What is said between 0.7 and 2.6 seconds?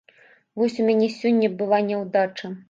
у мяне сёння была няўдача.